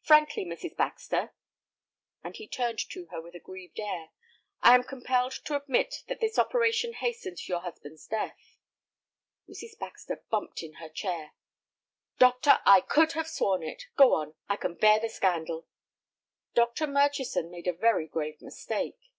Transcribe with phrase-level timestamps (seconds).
[0.00, 0.74] "Frankly, Mrs.
[0.74, 1.34] Baxter,"
[2.24, 4.08] and he turned to her with a grieved air,
[4.62, 8.56] "I am compelled to admit that this operation hastened your husband's death."
[9.46, 9.78] Mrs.
[9.78, 11.34] Baxter bumped in her chair.
[12.18, 13.82] "Doctor, I could have sworn it.
[13.98, 15.66] Go on, I can bear the scandal."
[16.54, 16.86] "Dr.
[16.86, 19.10] Murchison made a very grave mistake."